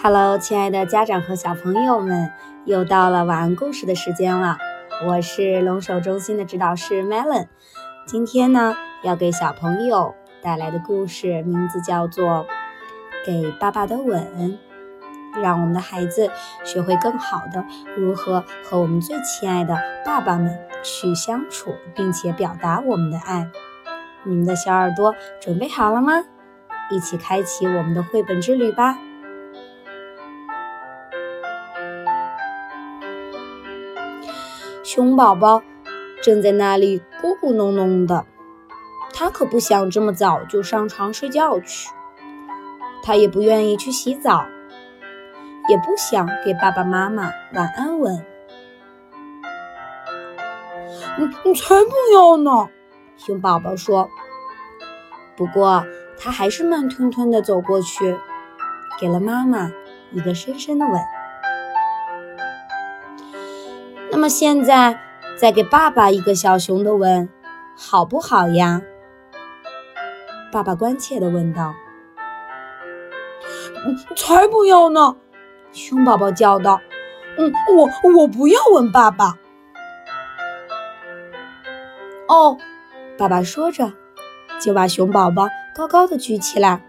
[0.00, 2.30] Hello，亲爱的家长和小朋友们，
[2.64, 4.56] 又到了晚安故事的时间了。
[5.04, 7.48] 我是龙首中心的指导师 Melon，
[8.06, 12.24] 今天呢要给小朋友带来的故事名字叫做
[13.26, 14.56] 《给爸爸的吻》，
[15.42, 16.30] 让我们的孩子
[16.64, 17.64] 学会更好的
[17.96, 23.50] 如何和我们最亲爱的爸爸们去相处，并且表达我们的爱。
[24.22, 26.22] 你们的小耳朵准备好了吗？
[26.88, 28.96] 一起开启我们的绘本之旅吧！
[34.90, 35.62] 熊宝宝
[36.22, 38.24] 正在那里咕咕哝哝的，
[39.12, 41.90] 他可不想这么早就上床睡觉去，
[43.02, 44.46] 他也不愿意去洗澡，
[45.68, 48.24] 也不想给爸爸妈妈晚安吻。
[51.18, 52.70] 你你才不要呢！
[53.18, 54.08] 熊宝宝说。
[55.36, 55.84] 不过
[56.18, 58.16] 他还是慢吞吞地走过去，
[58.98, 59.70] 给了妈妈
[60.12, 60.98] 一个深深的吻。
[64.18, 64.98] 那么现在
[65.36, 67.28] 再给爸爸一个小熊的吻，
[67.76, 68.82] 好不好呀？
[70.50, 71.72] 爸爸关切地问道。
[74.18, 75.14] “才不要呢！”
[75.70, 76.80] 熊宝宝叫道。
[77.38, 79.38] “嗯，我我不要吻爸爸。”
[82.26, 82.58] 哦，
[83.16, 83.92] 爸爸说着，
[84.60, 86.82] 就把熊宝宝高高的举起来。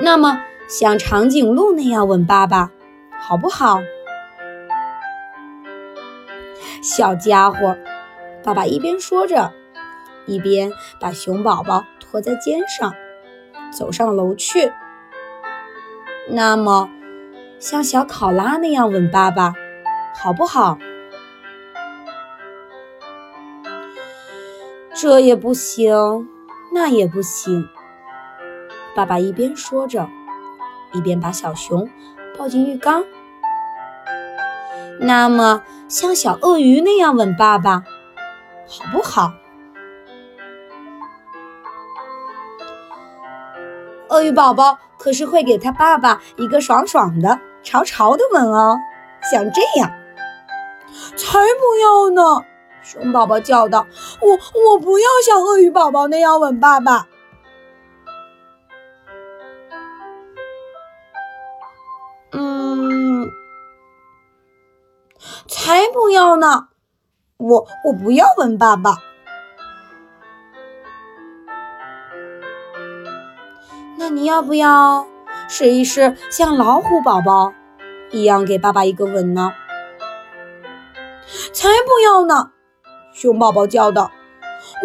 [0.00, 2.72] 那么像长颈鹿那样吻爸爸，
[3.20, 3.78] 好不好？
[6.82, 7.76] 小家伙，
[8.42, 9.52] 爸爸一边说着，
[10.26, 12.94] 一边把熊宝宝托在肩上，
[13.72, 14.72] 走上楼去。
[16.30, 16.88] 那么，
[17.58, 19.54] 像小考拉那样吻爸爸，
[20.14, 20.78] 好不好？
[24.94, 26.28] 这也不行，
[26.72, 27.68] 那也不行。
[28.94, 30.08] 爸爸一边说着，
[30.92, 31.88] 一边把小熊
[32.36, 33.04] 抱进浴缸。
[35.00, 37.84] 那么，像小鳄鱼那样吻爸爸，
[38.66, 39.32] 好不好？
[44.08, 48.76] 鳄鱼宝宝可是会给他爸爸一个爽爽的、潮潮的吻哦，
[49.30, 49.90] 像这样。
[51.16, 52.44] 才不要呢！
[52.82, 53.86] 熊宝宝叫道
[54.22, 54.30] ：“我
[54.72, 57.06] 我不要像鳄鱼宝宝那样吻爸爸。”
[65.60, 66.68] 才不要呢！
[67.36, 68.98] 我我不要吻爸爸。
[73.98, 75.04] 那你要不要
[75.48, 77.52] 试一试像老虎宝宝
[78.12, 79.52] 一样给爸爸一个吻呢？
[81.52, 82.52] 才不要呢！
[83.12, 84.12] 熊宝宝叫道：“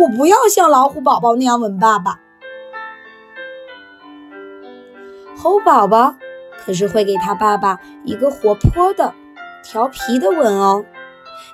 [0.02, 2.20] 我不要像老虎宝宝那样吻爸爸。”
[5.38, 6.16] 猴宝宝
[6.66, 9.14] 可是会给他爸爸一个活泼的。
[9.64, 10.86] 调皮的吻哦，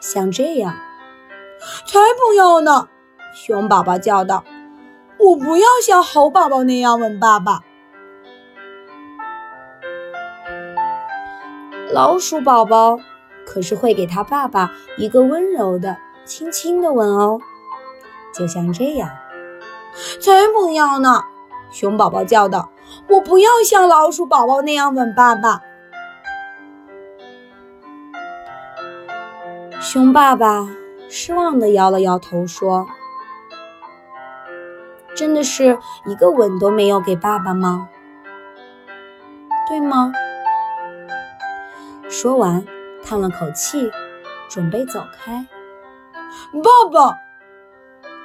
[0.02, 0.74] 像这样，
[1.86, 2.90] 才不要呢！
[3.34, 4.44] 熊宝宝叫道
[5.20, 7.59] ：“我不要像猴宝宝那样吻爸爸。”
[11.94, 13.00] 老鼠宝宝
[13.46, 17.40] 可是会给他爸爸一个温柔的、轻轻的吻哦，
[18.34, 19.09] 就像这样，
[20.20, 21.24] 才不要呢！
[21.72, 22.72] 熊宝宝叫道
[23.08, 25.62] ：“我不要像老鼠宝宝那样吻爸爸。”
[29.91, 30.69] 熊爸爸
[31.09, 32.85] 失望地摇了摇头，说
[35.17, 37.89] ：“真的是一个吻都没有给爸爸吗？
[39.67, 40.13] 对吗？”
[42.07, 42.63] 说完，
[43.03, 43.91] 叹了口气，
[44.47, 45.47] 准备走开。
[46.53, 47.17] 爸爸，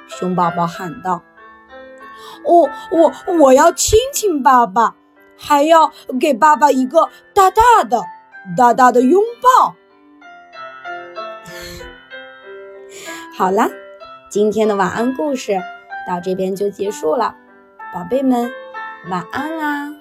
[0.07, 1.23] 熊宝宝喊道
[2.45, 4.93] ：“我我我要亲亲爸爸，
[5.35, 8.03] 还要给爸爸一个大大的、
[8.55, 9.73] 大大的拥抱。”
[13.37, 13.69] 好了，
[14.29, 15.59] 今天的晚安故事
[16.07, 17.35] 到这边就结束了，
[17.93, 18.49] 宝贝们，
[19.09, 19.94] 晚安啦。